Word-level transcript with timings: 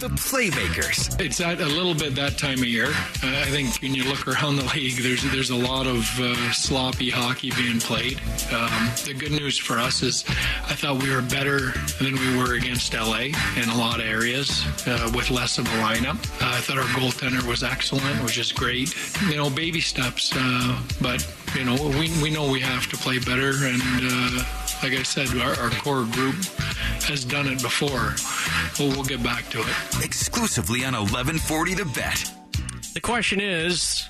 the 0.00 0.08
playmakers. 0.08 1.18
It's 1.20 1.40
at 1.40 1.60
a 1.60 1.66
little 1.66 1.94
bit 1.94 2.14
that 2.16 2.36
time 2.36 2.58
of 2.58 2.66
year. 2.66 2.86
Uh, 2.86 3.42
I 3.42 3.46
think 3.50 3.80
when 3.80 3.94
you 3.94 4.04
look 4.04 4.28
around 4.28 4.56
the 4.56 4.64
league, 4.74 4.98
there's 5.02 5.22
there's 5.32 5.50
a 5.50 5.56
lot 5.56 5.86
of 5.86 6.04
uh, 6.20 6.52
sloppy 6.52 7.10
hockey 7.10 7.50
being 7.56 7.80
played. 7.80 8.20
Um, 8.52 8.90
the 9.04 9.14
good 9.18 9.32
news 9.32 9.56
for 9.56 9.78
us 9.78 10.02
is 10.02 10.24
I 10.64 10.74
thought 10.74 11.02
we 11.02 11.10
were 11.10 11.22
better 11.22 11.72
than 11.98 12.14
we 12.14 12.36
were 12.36 12.54
against 12.54 12.92
LA 12.94 13.32
in 13.56 13.68
a 13.68 13.76
lot 13.76 14.00
of 14.00 14.06
areas 14.06 14.64
uh, 14.86 15.10
with 15.14 15.30
less 15.30 15.58
of 15.58 15.66
a 15.66 15.78
lineup. 15.78 16.18
I 16.42 16.60
thought 16.60 16.78
our 16.78 16.84
goaltender 16.84 17.42
was 17.48 17.62
excellent, 17.62 18.22
which 18.22 18.38
is 18.38 18.52
great. 18.52 18.94
You 19.28 19.36
know, 19.36 19.50
baby 19.50 19.80
steps, 19.80 20.32
uh, 20.34 20.80
but 21.00 21.26
you 21.54 21.64
know 21.64 21.76
we 21.98 22.10
we 22.22 22.30
know 22.30 22.50
we 22.50 22.60
have 22.60 22.86
to 22.88 22.96
play 22.96 23.18
better 23.18 23.64
and 23.64 23.82
uh, 24.02 24.65
like 24.82 24.92
I 24.92 25.02
said, 25.02 25.28
our, 25.38 25.54
our, 25.58 25.70
core 25.70 26.04
group 26.04 26.36
has 27.04 27.24
done 27.24 27.46
it 27.46 27.62
before. 27.62 28.14
Well, 28.78 28.94
we'll 28.94 29.04
get 29.04 29.22
back 29.22 29.48
to 29.50 29.60
it. 29.60 30.04
Exclusively 30.04 30.84
on 30.84 30.92
1140 30.92 31.74
The 31.74 31.84
Bet. 31.86 32.32
The 32.94 33.00
question 33.00 33.40
is, 33.40 34.08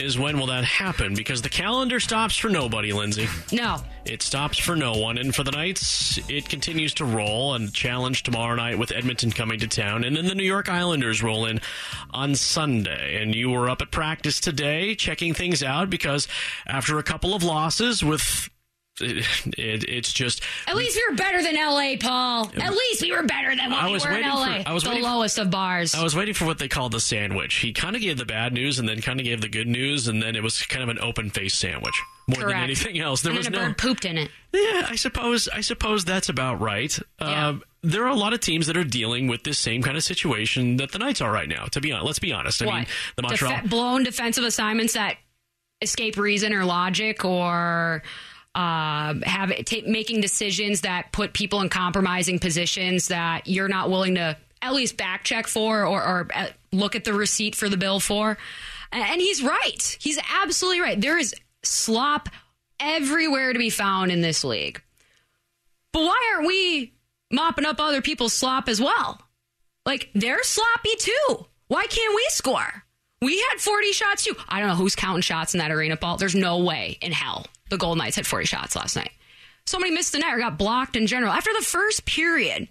is 0.00 0.18
when 0.18 0.38
will 0.38 0.46
that 0.46 0.64
happen? 0.64 1.14
Because 1.14 1.42
the 1.42 1.48
calendar 1.48 1.98
stops 1.98 2.36
for 2.36 2.48
nobody, 2.48 2.92
Lindsay. 2.92 3.28
No. 3.52 3.78
It 4.04 4.22
stops 4.22 4.56
for 4.56 4.76
no 4.76 4.92
one. 4.92 5.18
And 5.18 5.34
for 5.34 5.42
the 5.42 5.50
Knights, 5.50 6.18
it 6.28 6.48
continues 6.48 6.94
to 6.94 7.04
roll 7.04 7.54
and 7.54 7.72
challenge 7.72 8.22
tomorrow 8.22 8.54
night 8.54 8.78
with 8.78 8.92
Edmonton 8.92 9.32
coming 9.32 9.58
to 9.58 9.66
town. 9.66 10.04
And 10.04 10.16
then 10.16 10.26
the 10.26 10.36
New 10.36 10.44
York 10.44 10.68
Islanders 10.68 11.22
roll 11.22 11.46
in 11.46 11.60
on 12.10 12.36
Sunday. 12.36 13.20
And 13.20 13.34
you 13.34 13.50
were 13.50 13.68
up 13.68 13.82
at 13.82 13.90
practice 13.90 14.38
today 14.38 14.94
checking 14.94 15.34
things 15.34 15.64
out 15.64 15.90
because 15.90 16.28
after 16.66 16.98
a 16.98 17.02
couple 17.02 17.34
of 17.34 17.42
losses 17.42 18.04
with 18.04 18.48
it, 19.00 19.26
it, 19.58 19.84
it's 19.88 20.12
just. 20.12 20.42
At 20.66 20.76
least 20.76 20.96
we 20.96 21.10
were 21.10 21.16
better 21.16 21.42
than 21.42 21.54
LA, 21.54 21.94
Paul. 22.00 22.50
At 22.56 22.72
least 22.72 23.02
we 23.02 23.12
were 23.12 23.22
better 23.22 23.54
than 23.54 23.70
what 23.70 23.82
I 23.82 23.88
was 23.88 24.04
we 24.04 24.12
were 24.12 24.18
in 24.18 24.28
LA. 24.28 24.62
For, 24.62 24.68
I 24.68 24.72
was 24.72 24.84
the 24.84 24.94
lowest 24.94 25.38
of 25.38 25.50
bars. 25.50 25.94
I 25.94 26.02
was 26.02 26.14
waiting 26.14 26.34
for 26.34 26.44
what 26.44 26.58
they 26.58 26.68
called 26.68 26.92
the 26.92 27.00
sandwich. 27.00 27.56
He 27.56 27.72
kind 27.72 27.96
of 27.96 28.02
gave 28.02 28.18
the 28.18 28.26
bad 28.26 28.52
news 28.52 28.78
and 28.78 28.88
then 28.88 29.00
kind 29.00 29.20
of 29.20 29.24
gave 29.24 29.40
the 29.40 29.48
good 29.48 29.68
news, 29.68 30.08
and 30.08 30.22
then 30.22 30.36
it 30.36 30.42
was 30.42 30.62
kind 30.62 30.82
of 30.82 30.88
an 30.88 30.98
open 30.98 31.30
face 31.30 31.54
sandwich 31.54 32.00
more 32.28 32.42
Correct. 32.42 32.56
than 32.56 32.64
anything 32.64 32.98
else. 32.98 33.22
There 33.22 33.30
and 33.30 33.38
was 33.38 33.50
no 33.50 33.72
pooped 33.72 34.04
in 34.04 34.18
it. 34.18 34.30
Yeah, 34.52 34.86
I 34.88 34.96
suppose. 34.96 35.48
I 35.48 35.62
suppose 35.62 36.04
that's 36.04 36.28
about 36.28 36.60
right. 36.60 36.96
Yeah. 37.20 37.48
Um, 37.48 37.62
there 37.82 38.04
are 38.04 38.10
a 38.10 38.14
lot 38.14 38.32
of 38.32 38.40
teams 38.40 38.66
that 38.66 38.76
are 38.76 38.84
dealing 38.84 39.28
with 39.28 39.44
this 39.44 39.58
same 39.58 39.82
kind 39.82 39.96
of 39.96 40.02
situation 40.02 40.76
that 40.78 40.92
the 40.92 40.98
Knights 40.98 41.20
are 41.20 41.30
right 41.30 41.48
now. 41.48 41.66
To 41.66 41.80
be 41.80 41.92
honest, 41.92 42.06
let's 42.06 42.18
be 42.18 42.32
honest. 42.32 42.60
I 42.62 42.66
what? 42.66 42.74
mean, 42.74 42.86
the 43.16 43.22
Montreal 43.22 43.60
Def- 43.62 43.70
blown 43.70 44.02
defensive 44.02 44.44
assignments 44.44 44.94
that 44.94 45.16
escape 45.80 46.16
reason 46.16 46.52
or 46.52 46.64
logic 46.64 47.24
or 47.24 48.02
uh, 48.54 49.14
have 49.22 49.54
take, 49.64 49.86
making 49.86 50.20
decisions 50.20 50.80
that 50.82 51.12
put 51.12 51.32
people 51.32 51.60
in 51.60 51.68
compromising 51.68 52.38
positions 52.38 53.08
that 53.08 53.46
you're 53.46 53.68
not 53.68 53.90
willing 53.90 54.16
to 54.16 54.36
at 54.62 54.74
least 54.74 54.96
back 54.96 55.24
check 55.24 55.46
for 55.46 55.86
or, 55.86 56.02
or 56.02 56.28
uh, 56.34 56.46
look 56.72 56.96
at 56.96 57.04
the 57.04 57.12
receipt 57.12 57.54
for 57.54 57.68
the 57.68 57.76
bill 57.76 58.00
for. 58.00 58.38
And 58.90 59.20
he's 59.20 59.42
right. 59.42 59.96
He's 60.00 60.18
absolutely 60.42 60.80
right. 60.80 61.00
There 61.00 61.18
is 61.18 61.34
slop 61.62 62.28
everywhere 62.80 63.52
to 63.52 63.58
be 63.58 63.70
found 63.70 64.10
in 64.10 64.22
this 64.22 64.44
league. 64.44 64.82
But 65.92 66.02
why 66.02 66.32
aren't 66.34 66.46
we 66.46 66.94
mopping 67.30 67.66
up 67.66 67.80
other 67.80 68.02
people's 68.02 68.32
slop 68.32 68.68
as 68.68 68.80
well? 68.80 69.20
Like 69.84 70.10
they're 70.14 70.42
sloppy 70.42 70.96
too. 70.98 71.46
Why 71.68 71.86
can't 71.86 72.14
we 72.14 72.26
score? 72.30 72.84
We 73.20 73.38
had 73.50 73.60
40 73.60 73.92
shots 73.92 74.24
too. 74.24 74.36
I 74.48 74.60
don't 74.60 74.68
know 74.68 74.74
who's 74.74 74.96
counting 74.96 75.22
shots 75.22 75.54
in 75.54 75.58
that 75.58 75.70
arena, 75.70 75.96
Paul. 75.96 76.16
There's 76.16 76.34
no 76.34 76.58
way 76.58 76.98
in 77.02 77.12
hell 77.12 77.46
the 77.68 77.76
Golden 77.76 77.98
Knights 77.98 78.16
had 78.16 78.26
40 78.26 78.46
shots 78.46 78.76
last 78.76 78.96
night. 78.96 79.12
Somebody 79.66 79.92
missed 79.92 80.12
the 80.12 80.18
net 80.18 80.34
or 80.34 80.38
got 80.38 80.58
blocked 80.58 80.96
in 80.96 81.06
general. 81.06 81.32
After 81.32 81.50
the 81.52 81.64
first 81.64 82.06
period, 82.06 82.68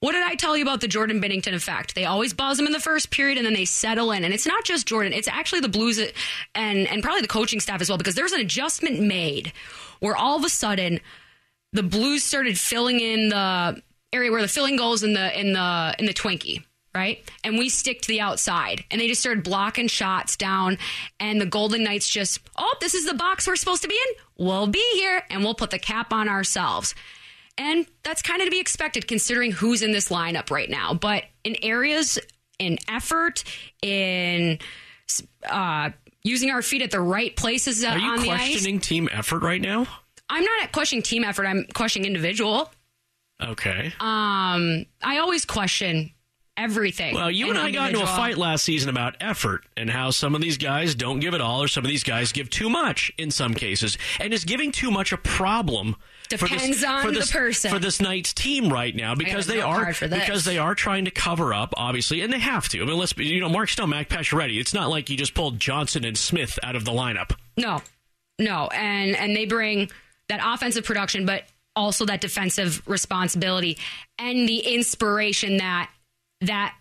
what 0.00 0.12
did 0.12 0.24
I 0.24 0.34
tell 0.34 0.56
you 0.56 0.64
about 0.64 0.80
the 0.80 0.88
Jordan 0.88 1.20
Binnington 1.20 1.54
effect? 1.54 1.94
They 1.94 2.04
always 2.04 2.34
buzz 2.34 2.56
them 2.56 2.66
in 2.66 2.72
the 2.72 2.80
first 2.80 3.10
period 3.10 3.38
and 3.38 3.46
then 3.46 3.54
they 3.54 3.64
settle 3.64 4.10
in. 4.10 4.24
And 4.24 4.34
it's 4.34 4.46
not 4.46 4.64
just 4.64 4.86
Jordan, 4.86 5.12
it's 5.12 5.28
actually 5.28 5.60
the 5.60 5.68
Blues 5.68 6.00
and, 6.00 6.88
and 6.88 7.02
probably 7.02 7.20
the 7.20 7.28
coaching 7.28 7.60
staff 7.60 7.80
as 7.80 7.88
well, 7.88 7.98
because 7.98 8.16
there's 8.16 8.32
an 8.32 8.40
adjustment 8.40 9.00
made 9.00 9.52
where 10.00 10.16
all 10.16 10.36
of 10.36 10.44
a 10.44 10.48
sudden 10.48 10.98
the 11.72 11.84
Blues 11.84 12.24
started 12.24 12.58
filling 12.58 12.98
in 12.98 13.28
the 13.28 13.80
area 14.12 14.32
where 14.32 14.42
the 14.42 14.48
filling 14.48 14.76
goes 14.76 15.04
in 15.04 15.12
the 15.14 15.40
in 15.40 15.52
the 15.52 15.94
in 15.98 16.06
the 16.06 16.12
Twinkie 16.12 16.64
right? 16.94 17.28
And 17.44 17.58
we 17.58 17.68
stick 17.68 18.02
to 18.02 18.08
the 18.08 18.20
outside. 18.20 18.84
And 18.90 19.00
they 19.00 19.08
just 19.08 19.20
started 19.20 19.44
blocking 19.44 19.88
shots 19.88 20.36
down. 20.36 20.78
And 21.18 21.40
the 21.40 21.46
Golden 21.46 21.84
Knights 21.84 22.08
just, 22.08 22.40
oh, 22.56 22.74
this 22.80 22.94
is 22.94 23.06
the 23.06 23.14
box 23.14 23.46
we're 23.46 23.56
supposed 23.56 23.82
to 23.82 23.88
be 23.88 23.94
in. 23.94 24.46
We'll 24.46 24.66
be 24.66 24.86
here 24.94 25.22
and 25.30 25.42
we'll 25.42 25.54
put 25.54 25.70
the 25.70 25.78
cap 25.78 26.12
on 26.12 26.28
ourselves. 26.28 26.94
And 27.58 27.86
that's 28.02 28.22
kind 28.22 28.40
of 28.40 28.46
to 28.46 28.50
be 28.50 28.60
expected 28.60 29.06
considering 29.06 29.52
who's 29.52 29.82
in 29.82 29.92
this 29.92 30.08
lineup 30.08 30.50
right 30.50 30.70
now. 30.70 30.94
But 30.94 31.24
in 31.44 31.56
areas 31.62 32.18
in 32.58 32.78
effort, 32.88 33.44
in 33.82 34.58
uh, 35.48 35.90
using 36.22 36.50
our 36.50 36.62
feet 36.62 36.82
at 36.82 36.90
the 36.90 37.00
right 37.00 37.34
places 37.34 37.84
Are 37.84 37.98
you 37.98 38.08
on 38.08 38.24
questioning 38.24 38.80
team 38.80 39.08
effort 39.12 39.42
right 39.42 39.60
now? 39.60 39.86
I'm 40.30 40.44
not 40.44 40.72
questioning 40.72 41.02
team 41.02 41.24
effort. 41.24 41.44
I'm 41.44 41.66
questioning 41.74 42.06
individual. 42.06 42.72
Okay. 43.42 43.92
Um, 43.98 44.86
I 45.02 45.18
always 45.18 45.44
question 45.44 46.12
everything. 46.56 47.14
Well, 47.14 47.30
you 47.30 47.50
and 47.50 47.58
I 47.58 47.70
got 47.70 47.90
into 47.90 48.02
a 48.02 48.06
fight 48.06 48.36
last 48.36 48.64
season 48.64 48.88
about 48.88 49.16
effort 49.20 49.64
and 49.76 49.90
how 49.90 50.10
some 50.10 50.34
of 50.34 50.40
these 50.40 50.58
guys 50.58 50.94
don't 50.94 51.20
give 51.20 51.34
it 51.34 51.40
all, 51.40 51.62
or 51.62 51.68
some 51.68 51.84
of 51.84 51.90
these 51.90 52.04
guys 52.04 52.32
give 52.32 52.50
too 52.50 52.68
much 52.68 53.12
in 53.18 53.30
some 53.30 53.54
cases. 53.54 53.98
And 54.20 54.32
is 54.32 54.44
giving 54.44 54.72
too 54.72 54.90
much 54.90 55.12
a 55.12 55.16
problem? 55.16 55.96
Depends 56.28 56.62
for 56.62 56.68
this, 56.68 56.84
on 56.84 57.02
for 57.02 57.10
this, 57.10 57.26
the 57.30 57.38
person 57.38 57.70
for 57.70 57.78
this 57.78 58.00
night's 58.00 58.32
team 58.32 58.72
right 58.72 58.94
now 58.94 59.14
because 59.14 59.46
they 59.46 59.60
are 59.60 59.92
because 60.00 60.44
they 60.44 60.56
are 60.56 60.74
trying 60.74 61.04
to 61.04 61.10
cover 61.10 61.52
up, 61.52 61.74
obviously, 61.76 62.22
and 62.22 62.32
they 62.32 62.38
have 62.38 62.68
to. 62.70 62.80
I 62.80 62.86
mean, 62.86 62.96
let's 62.96 63.12
be, 63.12 63.26
you 63.26 63.40
know, 63.40 63.50
Mark 63.50 63.68
Stone, 63.68 63.90
Max 63.90 64.14
Pacioretty. 64.14 64.58
It's 64.58 64.72
not 64.72 64.88
like 64.88 65.10
you 65.10 65.16
just 65.16 65.34
pulled 65.34 65.60
Johnson 65.60 66.04
and 66.04 66.16
Smith 66.16 66.58
out 66.62 66.74
of 66.74 66.86
the 66.86 66.90
lineup. 66.90 67.36
No, 67.58 67.82
no, 68.38 68.68
and 68.72 69.14
and 69.14 69.36
they 69.36 69.44
bring 69.44 69.90
that 70.28 70.40
offensive 70.42 70.84
production, 70.84 71.26
but 71.26 71.44
also 71.76 72.06
that 72.06 72.22
defensive 72.22 72.82
responsibility 72.86 73.76
and 74.18 74.48
the 74.48 74.60
inspiration 74.60 75.58
that 75.58 75.90
that 76.42 76.74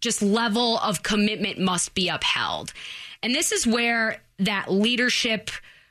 just 0.00 0.22
level 0.22 0.78
of 0.78 1.02
commitment 1.02 1.58
must 1.58 1.94
be 1.94 2.08
upheld. 2.08 2.72
And 3.22 3.34
this 3.34 3.52
is 3.52 3.66
where 3.66 4.22
that 4.38 4.70
leadership 4.70 5.50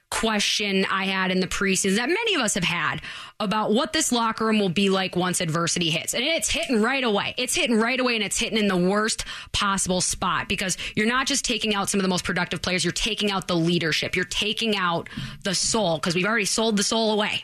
question 0.10 0.86
I 0.90 1.06
had 1.06 1.32
in 1.32 1.42
the 1.42 1.48
preseason 1.48 1.98
that 1.98 2.08
many 2.08 2.36
of 2.36 2.42
us 2.42 2.54
have 2.54 2.64
had 2.64 3.02
about 3.42 3.74
what 3.74 3.92
this 3.92 4.12
locker 4.12 4.46
room 4.46 4.58
will 4.58 4.70
be 4.70 4.90
like 4.90 5.18
once 5.18 5.42
adversity 5.42 5.90
hits. 5.90 6.14
And 6.14 6.24
it's 6.24 6.50
hitting 6.50 6.82
right 6.82 7.04
away. 7.04 7.36
It's 7.38 7.54
hitting 7.54 7.78
right 7.78 8.00
away 8.00 8.16
and 8.16 8.24
it's 8.24 8.40
hitting 8.40 8.58
in 8.58 8.68
the 8.68 8.78
worst 8.78 9.26
possible 9.52 10.00
spot 10.00 10.48
because 10.48 10.78
you're 10.96 11.08
not 11.08 11.28
just 11.28 11.44
taking 11.44 11.76
out 11.76 11.90
some 11.90 12.00
of 12.00 12.04
the 12.04 12.10
most 12.10 12.24
productive 12.24 12.62
players, 12.62 12.86
you're 12.86 12.94
taking 12.94 13.32
out 13.32 13.50
the 13.50 13.56
leadership. 13.56 14.16
You're 14.16 14.26
taking 14.26 14.78
out 14.78 15.10
the 15.44 15.54
soul 15.54 15.98
because 15.98 16.16
we've 16.16 16.26
already 16.26 16.46
sold 16.46 16.78
the 16.78 16.84
soul 16.84 17.12
away. 17.12 17.44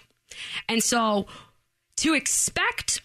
And 0.69 0.81
so 0.81 1.27
to 1.97 2.13
expect 2.13 3.01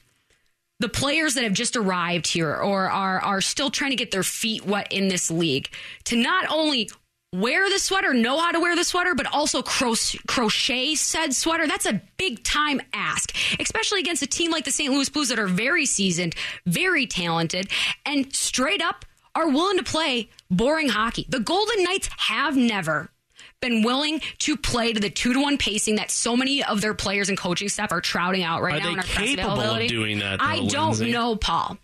the 0.81 0.89
players 0.89 1.35
that 1.35 1.45
have 1.45 1.53
just 1.53 1.77
arrived 1.77 2.27
here 2.29 2.55
or 2.55 2.91
are 2.91 3.21
are 3.21 3.41
still 3.41 3.71
trying 3.71 3.91
to 3.91 3.97
get 3.97 4.11
their 4.11 4.23
feet 4.23 4.65
wet 4.65 4.93
in 4.93 5.09
this 5.09 5.31
league 5.31 5.69
to 6.05 6.17
not 6.17 6.47
only 6.51 6.89
wear 7.35 7.69
the 7.69 7.79
sweater, 7.79 8.15
know 8.15 8.39
how 8.39 8.51
to 8.53 8.61
wear 8.61 8.75
the 8.75 8.85
sweater, 8.85 9.15
but 9.15 9.27
also 9.27 9.61
crochet 9.63 10.95
said 10.95 11.35
sweater. 11.35 11.67
That's 11.67 11.87
a 11.87 12.01
big 12.17 12.43
time 12.43 12.81
ask, 12.93 13.37
especially 13.61 14.01
against 14.01 14.23
a 14.23 14.27
team 14.27 14.51
like 14.51 14.65
the 14.65 14.71
St. 14.71 14.93
Louis 14.93 15.09
Blues 15.09 15.29
that 15.29 15.39
are 15.39 15.47
very 15.47 15.85
seasoned, 15.85 16.35
very 16.65 17.07
talented, 17.07 17.71
and 18.07 18.35
straight 18.35 18.81
up 18.81 19.05
are 19.35 19.49
willing 19.49 19.77
to 19.77 19.85
play 19.85 20.31
boring 20.51 20.89
hockey. 20.89 21.27
The 21.29 21.41
Golden 21.41 21.85
Knights 21.85 22.09
have 22.17 22.57
never 22.57 23.11
been 23.61 23.83
willing 23.83 24.21
to 24.39 24.57
play 24.57 24.93
to 24.93 25.01
the 25.01 25.11
two 25.11 25.33
to 25.33 25.41
one 25.41 25.59
pacing 25.59 25.97
that 25.97 26.11
so 26.11 26.37
many 26.37 26.63
of 26.63 26.81
their 26.81 26.95
players 26.95 27.29
and 27.29 27.37
coaching 27.37 27.69
staff 27.69 27.93
are 27.93 28.01
trouting 28.01 28.43
out 28.43 28.63
right 28.63 28.77
Are 28.77 28.79
now 28.79 28.85
they 28.87 28.93
in 28.93 28.99
our 28.99 29.05
press 29.05 29.29
capable 29.35 29.61
of 29.61 29.89
doing 29.89 30.19
that, 30.21 30.39
though, 30.39 30.45
I 30.45 30.67
don't 30.67 30.91
Lindsay? 30.91 31.13
know, 31.13 31.37
Paul, 31.37 31.79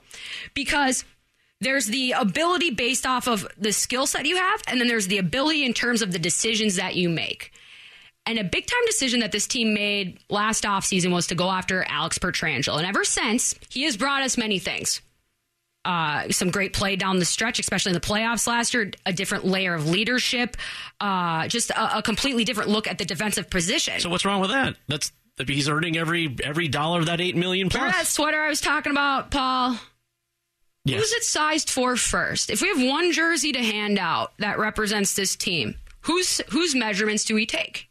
because 0.54 1.04
there's 1.60 1.86
the 1.86 2.12
ability 2.12 2.70
based 2.70 3.06
off 3.06 3.26
of 3.26 3.46
the 3.58 3.72
skill 3.72 4.06
set 4.06 4.26
you 4.26 4.36
have, 4.36 4.62
and 4.68 4.80
then 4.80 4.88
there's 4.88 5.06
the 5.06 5.18
ability 5.18 5.64
in 5.64 5.72
terms 5.72 6.02
of 6.02 6.12
the 6.12 6.18
decisions 6.18 6.76
that 6.76 6.94
you 6.94 7.08
make. 7.08 7.52
And 8.26 8.38
a 8.38 8.44
big 8.44 8.66
time 8.66 8.86
decision 8.86 9.20
that 9.20 9.32
this 9.32 9.46
team 9.46 9.74
made 9.74 10.18
last 10.30 10.64
offseason 10.64 11.12
was 11.12 11.26
to 11.26 11.34
go 11.34 11.50
after 11.50 11.84
Alex 11.88 12.18
Pietrangelo. 12.18 12.78
And 12.78 12.86
ever 12.86 13.04
since, 13.04 13.54
he 13.68 13.84
has 13.84 13.96
brought 13.98 14.22
us 14.22 14.38
many 14.38 14.58
things. 14.58 15.02
Uh, 15.84 16.30
some 16.30 16.50
great 16.50 16.72
play 16.72 16.96
down 16.96 17.18
the 17.18 17.24
stretch, 17.24 17.58
especially 17.58 17.90
in 17.90 17.94
the 17.94 18.00
playoffs 18.00 18.46
last 18.46 18.72
year, 18.72 18.90
a 19.04 19.12
different 19.12 19.44
layer 19.44 19.74
of 19.74 19.88
leadership, 19.88 20.56
uh, 21.00 21.46
just 21.48 21.70
a, 21.70 21.98
a 21.98 22.02
completely 22.02 22.44
different 22.44 22.70
look 22.70 22.88
at 22.88 22.96
the 22.96 23.04
defensive 23.04 23.50
position. 23.50 24.00
So 24.00 24.08
what's 24.08 24.24
wrong 24.24 24.40
with 24.40 24.50
that? 24.50 24.76
That's 24.88 25.12
he's 25.46 25.68
earning 25.68 25.96
every 25.96 26.34
every 26.42 26.68
dollar 26.68 27.00
of 27.00 27.06
that 27.06 27.20
eight 27.20 27.36
million 27.36 27.68
Remember 27.68 27.92
that 27.92 28.06
sweater 28.06 28.40
I 28.40 28.48
was 28.48 28.60
talking 28.60 28.92
about, 28.92 29.30
Paul? 29.30 29.78
Yes. 30.84 31.00
Who's 31.00 31.12
it 31.12 31.24
sized 31.24 31.70
for 31.70 31.96
first? 31.96 32.50
If 32.50 32.60
we 32.60 32.68
have 32.68 32.82
one 32.82 33.12
jersey 33.12 33.52
to 33.52 33.62
hand 33.62 33.98
out 33.98 34.32
that 34.38 34.58
represents 34.58 35.14
this 35.14 35.34
team, 35.34 35.76
whose 36.02 36.40
whose 36.50 36.74
measurements 36.74 37.24
do 37.24 37.34
we 37.34 37.46
take? 37.46 37.88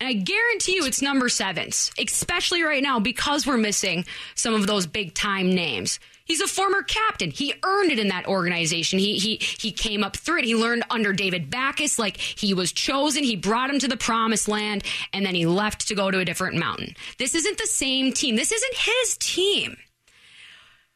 And 0.00 0.08
I 0.08 0.12
guarantee 0.14 0.74
you 0.74 0.84
it's 0.84 1.00
number 1.00 1.28
sevens, 1.28 1.92
especially 1.98 2.62
right 2.62 2.82
now 2.82 2.98
because 2.98 3.46
we're 3.46 3.56
missing 3.56 4.04
some 4.34 4.52
of 4.52 4.66
those 4.66 4.86
big 4.86 5.14
time 5.14 5.54
names. 5.54 6.00
He's 6.24 6.40
a 6.40 6.46
former 6.46 6.82
captain. 6.82 7.30
He 7.30 7.54
earned 7.62 7.90
it 7.90 7.98
in 7.98 8.08
that 8.08 8.26
organization. 8.26 8.98
He 8.98 9.18
he 9.18 9.36
he 9.36 9.72
came 9.72 10.02
up 10.02 10.16
through 10.16 10.38
it. 10.38 10.44
He 10.44 10.54
learned 10.54 10.84
under 10.90 11.12
David 11.12 11.50
Backes 11.50 11.98
like 11.98 12.16
he 12.16 12.54
was 12.54 12.72
chosen. 12.72 13.24
He 13.24 13.36
brought 13.36 13.70
him 13.70 13.78
to 13.80 13.88
the 13.88 13.96
promised 13.96 14.48
land 14.48 14.84
and 15.12 15.26
then 15.26 15.34
he 15.34 15.44
left 15.44 15.88
to 15.88 15.94
go 15.94 16.10
to 16.10 16.20
a 16.20 16.24
different 16.24 16.56
mountain. 16.56 16.94
This 17.18 17.34
isn't 17.34 17.58
the 17.58 17.66
same 17.66 18.12
team. 18.12 18.36
This 18.36 18.52
isn't 18.52 18.74
his 18.74 19.16
team 19.18 19.76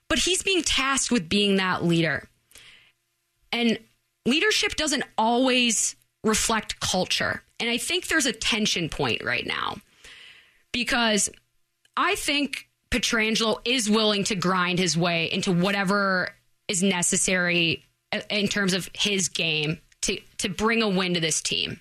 but 0.08 0.18
he's 0.18 0.42
being 0.42 0.62
tasked 0.62 1.10
with 1.10 1.28
being 1.28 1.56
that 1.56 1.84
leader. 1.84 2.28
And 3.52 3.78
leadership 4.26 4.74
doesn't 4.74 5.04
always 5.16 5.94
reflect 6.24 6.80
culture. 6.80 7.42
And 7.60 7.70
I 7.70 7.76
think 7.76 8.08
there's 8.08 8.26
a 8.26 8.32
tension 8.32 8.88
point 8.88 9.22
right 9.22 9.46
now 9.46 9.76
because 10.72 11.28
I 11.96 12.14
think 12.14 12.67
Pietrangelo 12.90 13.58
is 13.64 13.90
willing 13.90 14.24
to 14.24 14.34
grind 14.34 14.78
his 14.78 14.96
way 14.96 15.30
into 15.30 15.52
whatever 15.52 16.30
is 16.68 16.82
necessary 16.82 17.84
uh, 18.12 18.20
in 18.30 18.48
terms 18.48 18.72
of 18.72 18.88
his 18.94 19.28
game 19.28 19.78
to, 20.02 20.18
to 20.38 20.48
bring 20.48 20.82
a 20.82 20.88
win 20.88 21.14
to 21.14 21.20
this 21.20 21.40
team. 21.40 21.80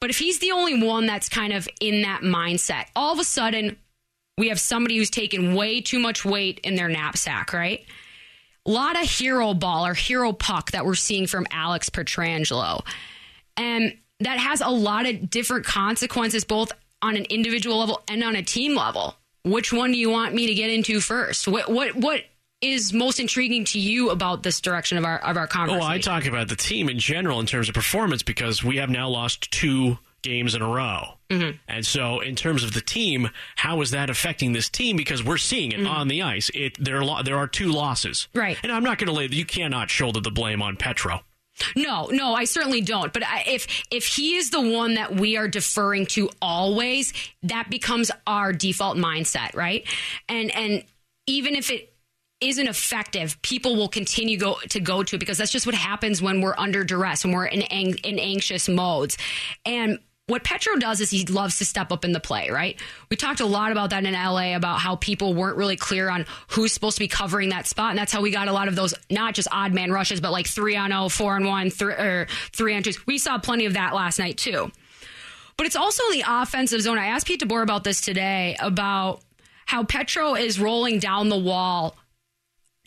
But 0.00 0.10
if 0.10 0.18
he's 0.18 0.38
the 0.38 0.52
only 0.52 0.86
one 0.86 1.06
that's 1.06 1.28
kind 1.28 1.52
of 1.52 1.68
in 1.80 2.02
that 2.02 2.20
mindset, 2.22 2.86
all 2.94 3.12
of 3.12 3.18
a 3.18 3.24
sudden 3.24 3.76
we 4.36 4.48
have 4.48 4.60
somebody 4.60 4.98
who's 4.98 5.10
taken 5.10 5.54
way 5.54 5.80
too 5.80 5.98
much 5.98 6.24
weight 6.24 6.60
in 6.62 6.74
their 6.74 6.88
knapsack, 6.88 7.52
right? 7.52 7.84
A 8.66 8.70
lot 8.70 9.00
of 9.00 9.08
hero 9.08 9.54
ball 9.54 9.86
or 9.86 9.94
hero 9.94 10.32
puck 10.32 10.72
that 10.72 10.84
we're 10.84 10.94
seeing 10.94 11.26
from 11.26 11.46
Alex 11.50 11.90
Pietrangelo. 11.90 12.84
And 13.56 13.96
that 14.20 14.38
has 14.38 14.60
a 14.60 14.68
lot 14.68 15.06
of 15.06 15.30
different 15.30 15.64
consequences, 15.64 16.44
both 16.44 16.72
on 17.02 17.16
an 17.16 17.24
individual 17.26 17.78
level 17.78 18.02
and 18.08 18.22
on 18.24 18.36
a 18.36 18.42
team 18.42 18.74
level. 18.74 19.16
Which 19.44 19.72
one 19.72 19.92
do 19.92 19.98
you 19.98 20.10
want 20.10 20.34
me 20.34 20.46
to 20.46 20.54
get 20.54 20.70
into 20.70 21.00
first? 21.00 21.46
What 21.46 21.68
what 21.70 21.94
what 21.94 22.22
is 22.60 22.92
most 22.94 23.20
intriguing 23.20 23.64
to 23.66 23.78
you 23.78 24.10
about 24.10 24.42
this 24.42 24.60
direction 24.60 24.96
of 24.96 25.04
our 25.04 25.18
of 25.18 25.36
our 25.36 25.46
conversation? 25.46 25.80
Well, 25.80 25.88
I 25.88 25.98
talk 25.98 26.24
about 26.24 26.48
the 26.48 26.56
team 26.56 26.88
in 26.88 26.98
general 26.98 27.40
in 27.40 27.46
terms 27.46 27.68
of 27.68 27.74
performance 27.74 28.22
because 28.22 28.64
we 28.64 28.78
have 28.78 28.88
now 28.88 29.08
lost 29.08 29.50
two 29.50 29.98
games 30.22 30.54
in 30.54 30.62
a 30.62 30.68
row. 30.68 31.18
Mm-hmm. 31.28 31.58
And 31.68 31.84
so, 31.84 32.20
in 32.20 32.36
terms 32.36 32.64
of 32.64 32.72
the 32.72 32.80
team, 32.80 33.28
how 33.56 33.82
is 33.82 33.90
that 33.90 34.08
affecting 34.08 34.54
this 34.54 34.70
team? 34.70 34.96
Because 34.96 35.22
we're 35.22 35.36
seeing 35.36 35.72
it 35.72 35.86
on 35.86 36.08
the 36.08 36.22
ice. 36.22 36.50
It 36.54 36.82
there 36.82 37.04
lo- 37.04 37.22
there 37.22 37.36
are 37.36 37.46
two 37.46 37.70
losses, 37.70 38.28
Mm-hmm. 38.32 38.38
Right. 38.38 38.58
And 38.62 38.72
I'm 38.72 38.82
not 38.82 38.98
going 38.98 39.08
to 39.08 39.12
lay 39.12 39.26
you 39.26 39.44
cannot 39.44 39.90
shoulder 39.90 40.20
the 40.20 40.30
blame 40.30 40.62
on 40.62 40.76
Petro. 40.76 41.20
No, 41.76 42.06
no, 42.10 42.34
I 42.34 42.44
certainly 42.44 42.80
don't. 42.80 43.12
But 43.12 43.24
I, 43.24 43.44
if 43.46 43.84
if 43.90 44.06
he 44.06 44.36
is 44.36 44.50
the 44.50 44.60
one 44.60 44.94
that 44.94 45.14
we 45.14 45.36
are 45.36 45.48
deferring 45.48 46.06
to 46.06 46.30
always, 46.42 47.12
that 47.44 47.70
becomes 47.70 48.10
our 48.26 48.52
default 48.52 48.96
mindset, 48.96 49.54
right? 49.54 49.86
And 50.28 50.54
and 50.54 50.84
even 51.26 51.54
if 51.54 51.70
it 51.70 51.94
isn't 52.40 52.66
effective, 52.66 53.40
people 53.42 53.76
will 53.76 53.88
continue 53.88 54.36
go 54.36 54.56
to 54.68 54.80
go 54.80 55.02
to 55.02 55.16
it 55.16 55.18
because 55.18 55.38
that's 55.38 55.52
just 55.52 55.66
what 55.66 55.74
happens 55.74 56.20
when 56.20 56.40
we're 56.40 56.56
under 56.58 56.84
duress, 56.84 57.24
when 57.24 57.32
we're 57.32 57.46
in 57.46 57.62
ang- 57.62 57.98
in 58.04 58.18
anxious 58.18 58.68
modes. 58.68 59.16
And 59.64 59.98
what 60.26 60.42
Petro 60.42 60.76
does 60.76 61.00
is 61.00 61.10
he 61.10 61.26
loves 61.26 61.58
to 61.58 61.66
step 61.66 61.92
up 61.92 62.04
in 62.04 62.12
the 62.12 62.20
play, 62.20 62.48
right? 62.48 62.80
We 63.10 63.16
talked 63.16 63.40
a 63.40 63.46
lot 63.46 63.72
about 63.72 63.90
that 63.90 64.04
in 64.04 64.14
LA 64.14 64.56
about 64.56 64.80
how 64.80 64.96
people 64.96 65.34
weren't 65.34 65.58
really 65.58 65.76
clear 65.76 66.08
on 66.08 66.24
who's 66.48 66.72
supposed 66.72 66.96
to 66.96 67.00
be 67.00 67.08
covering 67.08 67.50
that 67.50 67.66
spot. 67.66 67.90
And 67.90 67.98
that's 67.98 68.12
how 68.12 68.22
we 68.22 68.30
got 68.30 68.48
a 68.48 68.52
lot 68.52 68.68
of 68.68 68.74
those, 68.74 68.94
not 69.10 69.34
just 69.34 69.48
odd 69.52 69.74
man 69.74 69.92
rushes, 69.92 70.22
but 70.22 70.32
like 70.32 70.46
three 70.46 70.76
on 70.76 70.92
oh, 70.92 71.10
four 71.10 71.34
on 71.34 71.44
one, 71.44 71.68
three, 71.68 71.92
or 71.92 72.26
three 72.52 72.74
on 72.74 72.82
twos. 72.82 73.06
We 73.06 73.18
saw 73.18 73.38
plenty 73.38 73.66
of 73.66 73.74
that 73.74 73.94
last 73.94 74.18
night 74.18 74.38
too. 74.38 74.72
But 75.58 75.66
it's 75.66 75.76
also 75.76 76.02
the 76.10 76.24
offensive 76.26 76.80
zone. 76.80 76.98
I 76.98 77.06
asked 77.06 77.26
Pete 77.26 77.42
DeBoer 77.42 77.62
about 77.62 77.84
this 77.84 78.00
today 78.00 78.56
about 78.60 79.20
how 79.66 79.84
Petro 79.84 80.34
is 80.34 80.58
rolling 80.58 81.00
down 81.00 81.28
the 81.28 81.38
wall 81.38 81.96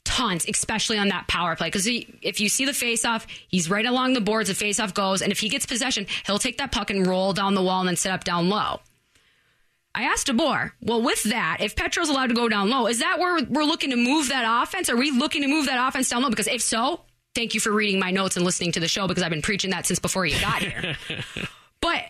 tons, 0.08 0.46
especially 0.48 0.98
on 0.98 1.10
that 1.10 1.28
power 1.28 1.56
play. 1.56 1.68
Because 1.68 1.86
if 1.86 2.40
you 2.40 2.48
see 2.48 2.66
the 2.66 2.72
faceoff, 2.72 3.26
he's 3.50 3.70
right 3.70 3.86
along 3.86 4.14
the 4.14 4.22
boards. 4.22 4.48
The 4.48 4.66
faceoff 4.66 4.94
goes, 4.94 5.22
and 5.22 5.32
if 5.32 5.40
he 5.40 5.50
gets 5.50 5.66
possession, 5.66 6.08
he'll 6.26 6.40
take 6.40 6.58
that 6.58 6.72
puck 6.72 6.90
and 6.90 7.06
roll 7.06 7.34
down 7.34 7.54
the 7.54 7.62
wall 7.62 7.82
and 7.82 7.90
then 7.90 7.98
set 7.98 8.14
up 8.14 8.24
down 8.24 8.48
low. 8.50 8.80
I 9.94 10.04
asked 10.04 10.28
DeBoer, 10.28 10.72
well, 10.82 11.02
with 11.02 11.24
that, 11.24 11.58
if 11.60 11.76
Petro's 11.76 12.10
allowed 12.10 12.28
to 12.28 12.36
go 12.36 12.48
down 12.48 12.70
low, 12.70 12.88
is 12.88 13.00
that 13.00 13.20
where 13.20 13.44
we're 13.44 13.64
looking 13.64 13.90
to 13.90 13.96
move 13.96 14.30
that 14.30 14.64
offense? 14.64 14.90
Are 14.90 14.96
we 14.96 15.12
looking 15.12 15.42
to 15.42 15.48
move 15.48 15.66
that 15.66 15.86
offense 15.86 16.10
down 16.10 16.22
low? 16.22 16.30
Because 16.30 16.48
if 16.48 16.62
so, 16.62 17.02
thank 17.36 17.54
you 17.54 17.60
for 17.60 17.72
reading 17.72 18.00
my 18.00 18.12
notes 18.12 18.38
and 18.38 18.46
listening 18.46 18.72
to 18.74 18.80
the 18.80 18.88
show 18.88 19.08
because 19.08 19.24
I've 19.24 19.32
been 19.32 19.42
preaching 19.42 19.72
that 19.72 19.86
since 19.86 20.00
before 20.00 20.26
you 20.26 20.40
got 20.40 20.62
here. 20.62 20.98
but 21.82 22.04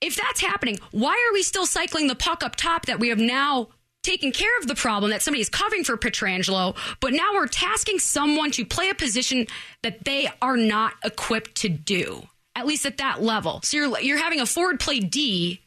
if 0.00 0.16
that's 0.16 0.40
happening, 0.40 0.78
why 0.92 1.12
are 1.28 1.32
we 1.34 1.42
still 1.42 1.66
cycling 1.66 2.06
the 2.06 2.14
puck 2.14 2.42
up 2.42 2.56
top 2.56 2.86
that 2.86 3.00
we 3.00 3.08
have 3.08 3.18
now 3.18 3.68
taken 4.02 4.32
care 4.32 4.58
of 4.58 4.66
the 4.66 4.74
problem 4.74 5.10
that 5.10 5.22
somebody 5.22 5.40
is 5.40 5.48
covering 5.48 5.84
for 5.84 5.96
Pietrangelo, 5.96 6.76
but 7.00 7.12
now 7.12 7.32
we're 7.34 7.46
tasking 7.46 7.98
someone 7.98 8.50
to 8.52 8.64
play 8.64 8.88
a 8.88 8.94
position 8.94 9.46
that 9.82 10.04
they 10.04 10.28
are 10.40 10.56
not 10.56 10.94
equipped 11.04 11.54
to 11.56 11.68
do, 11.68 12.26
at 12.56 12.66
least 12.66 12.84
at 12.84 12.98
that 12.98 13.22
level. 13.22 13.60
So 13.62 13.76
you're 13.76 14.00
you're 14.00 14.18
having 14.18 14.40
a 14.40 14.46
forward 14.46 14.80
play 14.80 15.00
D 15.00 15.60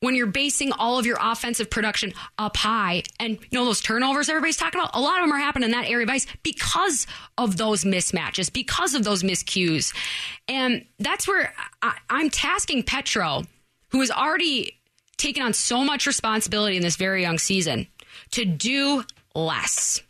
when 0.00 0.14
you're 0.14 0.26
basing 0.26 0.70
all 0.72 0.98
of 0.98 1.06
your 1.06 1.18
offensive 1.20 1.70
production 1.70 2.12
up 2.38 2.56
high. 2.56 3.02
And 3.18 3.32
you 3.50 3.58
know 3.58 3.64
those 3.64 3.80
turnovers 3.80 4.28
everybody's 4.28 4.56
talking 4.56 4.80
about? 4.80 4.94
A 4.94 5.00
lot 5.00 5.18
of 5.18 5.24
them 5.24 5.32
are 5.32 5.38
happening 5.38 5.66
in 5.66 5.72
that 5.72 5.90
area 5.90 6.04
of 6.04 6.10
ice 6.10 6.26
because 6.42 7.06
of 7.36 7.56
those 7.56 7.84
mismatches 7.84 8.52
because 8.52 8.94
of 8.94 9.04
those 9.04 9.22
miscues. 9.22 9.94
And 10.46 10.84
that's 10.98 11.26
where 11.26 11.52
I, 11.82 11.96
i'm 12.10 12.30
tasking 12.30 12.82
petro 12.82 13.44
who 13.90 14.00
is 14.00 14.10
already 14.10 14.77
taken 15.18 15.42
on 15.42 15.52
so 15.52 15.84
much 15.84 16.06
responsibility 16.06 16.76
in 16.76 16.82
this 16.82 16.96
very 16.96 17.22
young 17.22 17.38
season 17.38 17.86
to 18.30 18.44
do 18.44 19.04
less 19.34 20.02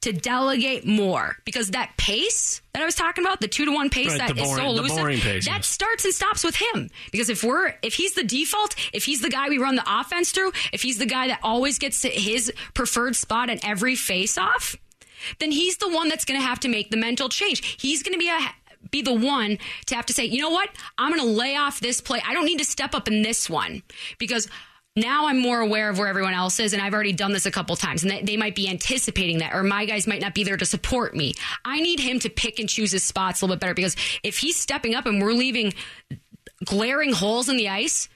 to 0.00 0.12
delegate 0.12 0.86
more 0.86 1.36
because 1.46 1.70
that 1.70 1.90
pace 1.96 2.60
that 2.74 2.82
I 2.82 2.84
was 2.84 2.94
talking 2.94 3.24
about, 3.24 3.40
the 3.40 3.48
two 3.48 3.64
to 3.64 3.70
one 3.72 3.88
pace 3.88 4.08
Right, 4.08 4.18
that 4.18 4.34
the 4.36 4.42
is 4.42 4.50
so 4.50 4.56
boring- 4.56 4.68
elusive, 4.76 5.22
pace, 5.22 5.44
that 5.46 5.50
yes. 5.60 5.66
starts 5.66 6.04
and 6.04 6.12
stops 6.12 6.44
with 6.44 6.56
him. 6.56 6.90
Because 7.10 7.30
if 7.30 7.42
we're 7.42 7.72
if 7.82 7.94
he's 7.94 8.12
the 8.12 8.22
default, 8.24 8.74
if 8.92 9.04
he's 9.04 9.22
the 9.22 9.30
guy 9.30 9.48
we 9.48 9.56
run 9.56 9.76
the 9.76 9.84
offense 10.00 10.30
through, 10.30 10.52
if 10.74 10.82
he's 10.82 10.98
the 10.98 11.06
guy 11.06 11.28
that 11.28 11.40
always 11.42 11.78
gets 11.78 12.02
to 12.02 12.08
his 12.10 12.52
preferred 12.74 13.16
spot 13.16 13.48
in 13.48 13.64
every 13.64 13.94
face 13.96 14.36
off, 14.36 14.76
then 15.38 15.50
he's 15.50 15.78
the 15.78 15.88
one 15.88 16.08
that's 16.10 16.26
going 16.26 16.38
to 16.38 16.46
have 16.46 16.60
to 16.60 16.68
make 16.68 16.90
the 16.90 16.98
mental 16.98 17.30
change. 17.30 17.78
He's 17.80 18.02
going 18.02 18.12
to 18.12 18.18
be 18.18 18.28
a 18.28 18.38
be 18.90 19.02
the 19.02 19.14
one 19.14 19.58
to 19.86 19.94
have 19.94 20.06
to 20.06 20.12
say, 20.12 20.24
you 20.24 20.40
know 20.40 20.50
what? 20.50 20.70
I'm 20.98 21.10
going 21.14 21.20
to 21.20 21.26
lay 21.26 21.56
off 21.56 21.80
this 21.80 22.00
play. 22.00 22.22
I 22.26 22.34
don't 22.34 22.44
need 22.44 22.58
to 22.58 22.64
step 22.64 22.94
up 22.94 23.08
in 23.08 23.22
this 23.22 23.48
one 23.48 23.82
because 24.18 24.48
now 24.96 25.26
I'm 25.26 25.40
more 25.40 25.58
aware 25.58 25.90
of 25.90 25.98
where 25.98 26.06
everyone 26.06 26.34
else 26.34 26.60
is, 26.60 26.72
and 26.72 26.80
I've 26.80 26.94
already 26.94 27.12
done 27.12 27.32
this 27.32 27.46
a 27.46 27.50
couple 27.50 27.74
times, 27.74 28.04
and 28.04 28.26
they, 28.26 28.36
might 28.36 28.54
be 28.54 28.68
anticipating 28.68 29.38
that, 29.38 29.52
or 29.52 29.64
my 29.64 29.86
guys 29.86 30.06
might 30.06 30.20
not 30.20 30.34
be 30.34 30.44
there 30.44 30.56
to 30.56 30.64
support 30.64 31.16
me. 31.16 31.34
I 31.64 31.80
need 31.80 31.98
him 31.98 32.20
to 32.20 32.30
pick 32.30 32.60
and 32.60 32.68
choose 32.68 32.92
his 32.92 33.02
spots 33.02 33.40
a 33.40 33.44
little 33.44 33.56
bit 33.56 33.60
better 33.60 33.74
because 33.74 33.96
if 34.22 34.38
he's 34.38 34.56
stepping 34.56 34.94
up 34.94 35.06
and 35.06 35.20
we're 35.20 35.32
leaving 35.32 35.74
glaring 36.64 37.12
holes 37.12 37.48
in 37.48 37.56
the 37.56 37.68
ice, 37.68 38.08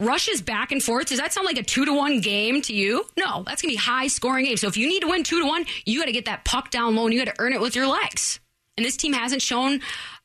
rushes 0.00 0.42
back 0.42 0.72
and 0.72 0.82
forth. 0.82 1.06
Does 1.06 1.18
that 1.18 1.32
sound 1.32 1.46
like 1.46 1.58
a 1.58 1.62
two 1.62 1.84
to 1.84 1.94
one 1.94 2.20
game 2.20 2.60
to 2.62 2.74
you? 2.74 3.06
No, 3.16 3.44
that's 3.44 3.62
gonna 3.62 3.72
be 3.72 3.76
high 3.76 4.08
scoring 4.08 4.46
game. 4.46 4.56
So 4.56 4.66
if 4.66 4.76
you 4.76 4.88
need 4.88 5.00
to 5.00 5.08
win 5.08 5.22
two 5.22 5.40
to 5.40 5.46
one, 5.46 5.66
you 5.84 6.00
got 6.00 6.06
to 6.06 6.12
get 6.12 6.24
that 6.26 6.44
puck 6.44 6.70
down 6.70 6.96
low 6.96 7.04
and 7.04 7.14
you 7.14 7.24
got 7.24 7.34
to 7.34 7.40
earn 7.40 7.52
it 7.52 7.60
with 7.60 7.76
your 7.76 7.86
legs. 7.86 8.40
And 8.76 8.84
this 8.84 8.96
team 8.96 9.12
hasn't 9.12 9.42
shown 9.42 9.80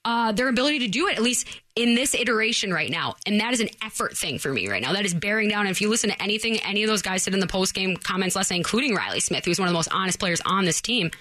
uh, 0.05 0.31
their 0.31 0.47
ability 0.47 0.79
to 0.79 0.87
do 0.87 1.07
it, 1.07 1.17
at 1.17 1.21
least 1.21 1.47
in 1.75 1.95
this 1.95 2.15
iteration 2.15 2.73
right 2.73 2.89
now. 2.89 3.15
And 3.25 3.39
that 3.39 3.53
is 3.53 3.59
an 3.59 3.69
effort 3.83 4.17
thing 4.17 4.39
for 4.39 4.51
me 4.51 4.67
right 4.67 4.81
now. 4.81 4.93
That 4.93 5.05
is 5.05 5.13
bearing 5.13 5.49
down. 5.49 5.61
And 5.61 5.69
if 5.69 5.81
you 5.81 5.89
listen 5.89 6.09
to 6.09 6.21
anything 6.21 6.59
any 6.61 6.83
of 6.83 6.89
those 6.89 7.01
guys 7.01 7.23
said 7.23 7.33
in 7.33 7.39
the 7.39 7.47
post 7.47 7.73
game 7.73 7.95
comments 7.95 8.35
last 8.35 8.51
night, 8.51 8.57
including 8.57 8.95
Riley 8.95 9.19
Smith, 9.19 9.45
who's 9.45 9.59
one 9.59 9.67
of 9.67 9.71
the 9.71 9.77
most 9.77 9.89
honest 9.91 10.19
players 10.19 10.41
on 10.45 10.65
this 10.65 10.81
team, 10.81 11.11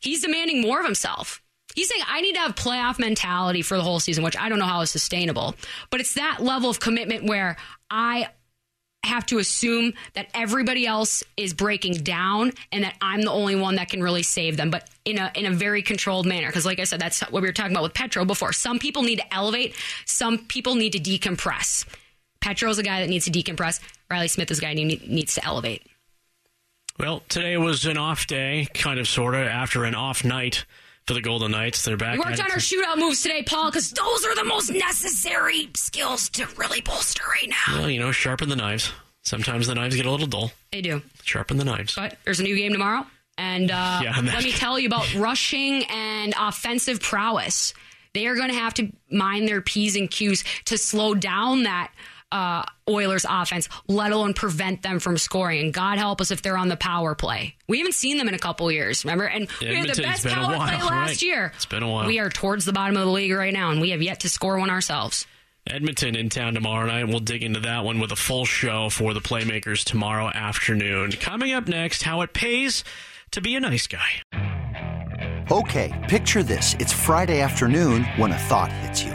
he's 0.00 0.22
demanding 0.22 0.60
more 0.60 0.80
of 0.80 0.84
himself. 0.86 1.42
He's 1.74 1.88
saying 1.88 2.02
I 2.08 2.20
need 2.20 2.34
to 2.34 2.40
have 2.40 2.54
playoff 2.54 2.98
mentality 2.98 3.62
for 3.62 3.76
the 3.76 3.82
whole 3.82 4.00
season, 4.00 4.24
which 4.24 4.36
I 4.36 4.48
don't 4.48 4.58
know 4.58 4.66
how 4.66 4.80
is 4.80 4.90
sustainable. 4.90 5.54
But 5.90 6.00
it's 6.00 6.14
that 6.14 6.40
level 6.40 6.70
of 6.70 6.80
commitment 6.80 7.24
where 7.24 7.56
I 7.90 8.28
have 9.04 9.26
to 9.26 9.38
assume 9.38 9.94
that 10.14 10.28
everybody 10.34 10.86
else 10.86 11.22
is 11.36 11.54
breaking 11.54 11.94
down 11.94 12.52
and 12.72 12.84
that 12.84 12.96
I'm 13.00 13.22
the 13.22 13.30
only 13.30 13.56
one 13.56 13.76
that 13.76 13.88
can 13.88 14.02
really 14.02 14.22
save 14.22 14.56
them, 14.56 14.70
but 14.70 14.88
in 15.04 15.18
a 15.18 15.30
in 15.34 15.46
a 15.46 15.50
very 15.50 15.82
controlled 15.82 16.26
manner. 16.26 16.48
Because, 16.48 16.66
like 16.66 16.78
I 16.78 16.84
said, 16.84 17.00
that's 17.00 17.20
what 17.20 17.42
we 17.42 17.48
were 17.48 17.52
talking 17.52 17.72
about 17.72 17.84
with 17.84 17.94
Petro 17.94 18.24
before. 18.24 18.52
Some 18.52 18.78
people 18.78 19.02
need 19.02 19.20
to 19.20 19.34
elevate, 19.34 19.74
some 20.04 20.38
people 20.38 20.74
need 20.74 20.92
to 20.92 20.98
decompress. 20.98 21.86
Petro's 22.40 22.78
a 22.78 22.82
guy 22.82 23.00
that 23.00 23.08
needs 23.08 23.24
to 23.24 23.30
decompress. 23.30 23.80
Riley 24.10 24.28
Smith 24.28 24.50
is 24.50 24.58
a 24.58 24.62
guy 24.62 24.74
who 24.74 24.84
needs 24.84 25.34
to 25.34 25.44
elevate. 25.44 25.86
Well, 26.98 27.22
today 27.28 27.56
was 27.56 27.84
an 27.84 27.96
off 27.96 28.26
day, 28.26 28.66
kind 28.74 28.98
of, 28.98 29.06
sort 29.06 29.34
of, 29.34 29.46
after 29.46 29.84
an 29.84 29.94
off 29.94 30.24
night 30.24 30.64
for 31.08 31.14
the 31.14 31.22
Golden 31.22 31.50
Knights. 31.50 31.84
They're 31.84 31.96
back. 31.96 32.12
We 32.12 32.18
worked 32.18 32.38
on 32.38 32.50
our 32.50 32.58
shootout 32.58 32.98
moves 32.98 33.22
today, 33.22 33.42
Paul, 33.42 33.70
because 33.70 33.90
those 33.92 34.24
are 34.26 34.34
the 34.34 34.44
most 34.44 34.70
necessary 34.70 35.70
skills 35.74 36.28
to 36.30 36.46
really 36.58 36.82
bolster 36.82 37.24
right 37.26 37.48
now. 37.48 37.78
Well, 37.78 37.90
you 37.90 37.98
know, 37.98 38.12
sharpen 38.12 38.50
the 38.50 38.56
knives. 38.56 38.92
Sometimes 39.22 39.66
the 39.66 39.74
knives 39.74 39.96
get 39.96 40.04
a 40.04 40.10
little 40.10 40.26
dull. 40.26 40.52
They 40.70 40.82
do. 40.82 41.00
Sharpen 41.24 41.56
the 41.56 41.64
knives. 41.64 41.94
But 41.94 42.18
there's 42.24 42.40
a 42.40 42.42
new 42.42 42.54
game 42.54 42.72
tomorrow. 42.72 43.06
And 43.38 43.70
uh, 43.70 44.00
yeah, 44.04 44.20
let 44.22 44.44
me 44.44 44.52
tell 44.52 44.78
you 44.78 44.86
about 44.86 45.12
rushing 45.16 45.84
and 45.84 46.34
offensive 46.38 47.00
prowess. 47.00 47.72
They 48.12 48.26
are 48.26 48.34
going 48.34 48.50
to 48.50 48.56
have 48.56 48.74
to 48.74 48.92
mind 49.10 49.48
their 49.48 49.62
P's 49.62 49.96
and 49.96 50.10
Q's 50.10 50.44
to 50.66 50.76
slow 50.76 51.14
down 51.14 51.62
that 51.62 51.90
uh, 52.32 52.64
Oilers 52.88 53.26
offense, 53.28 53.68
let 53.86 54.12
alone 54.12 54.34
prevent 54.34 54.82
them 54.82 54.98
from 54.98 55.18
scoring. 55.18 55.60
And 55.60 55.72
God 55.72 55.98
help 55.98 56.20
us 56.20 56.30
if 56.30 56.42
they're 56.42 56.56
on 56.56 56.68
the 56.68 56.76
power 56.76 57.14
play. 57.14 57.56
We 57.68 57.78
haven't 57.78 57.94
seen 57.94 58.18
them 58.18 58.28
in 58.28 58.34
a 58.34 58.38
couple 58.38 58.70
years, 58.70 59.04
remember? 59.04 59.24
And 59.24 59.48
yeah, 59.60 59.70
we 59.70 59.76
had 59.76 59.88
the 59.94 60.02
best 60.02 60.26
power 60.26 60.54
play 60.56 60.66
last 60.66 60.88
right. 60.88 61.22
year. 61.22 61.52
It's 61.56 61.66
been 61.66 61.82
a 61.82 61.90
while. 61.90 62.06
We 62.06 62.18
are 62.18 62.30
towards 62.30 62.64
the 62.64 62.72
bottom 62.72 62.96
of 62.96 63.06
the 63.06 63.12
league 63.12 63.32
right 63.32 63.52
now, 63.52 63.70
and 63.70 63.80
we 63.80 63.90
have 63.90 64.02
yet 64.02 64.20
to 64.20 64.28
score 64.28 64.58
one 64.58 64.70
ourselves. 64.70 65.26
Edmonton 65.66 66.16
in 66.16 66.30
town 66.30 66.54
tomorrow 66.54 66.86
night. 66.86 67.08
We'll 67.08 67.20
dig 67.20 67.42
into 67.42 67.60
that 67.60 67.84
one 67.84 68.00
with 68.00 68.12
a 68.12 68.16
full 68.16 68.46
show 68.46 68.88
for 68.88 69.12
the 69.12 69.20
Playmakers 69.20 69.84
tomorrow 69.84 70.28
afternoon. 70.28 71.12
Coming 71.12 71.52
up 71.52 71.68
next, 71.68 72.02
how 72.02 72.22
it 72.22 72.32
pays 72.32 72.84
to 73.32 73.40
be 73.40 73.54
a 73.54 73.60
nice 73.60 73.86
guy. 73.86 74.08
Okay, 75.50 75.92
picture 76.08 76.42
this. 76.42 76.74
It's 76.78 76.92
Friday 76.92 77.40
afternoon 77.40 78.04
when 78.16 78.32
a 78.32 78.38
thought 78.38 78.72
hits 78.72 79.02
you. 79.02 79.14